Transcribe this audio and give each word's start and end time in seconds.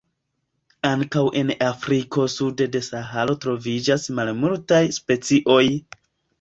Ankaŭ 0.91 1.21
en 1.41 1.51
Afriko 1.65 2.25
sude 2.37 2.69
de 2.77 2.83
Saharo 2.89 3.37
troviĝas 3.45 4.09
malmultaj 4.23 4.83
specioj. 5.01 5.65